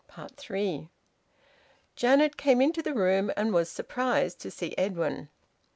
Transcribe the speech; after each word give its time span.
THREE. 0.35 0.89
Janet 1.95 2.35
came 2.35 2.59
into 2.59 2.81
the 2.81 2.95
room, 2.95 3.29
and 3.37 3.53
was 3.53 3.69
surprised 3.69 4.39
to 4.39 4.49
see 4.49 4.73
Edwin. 4.75 5.29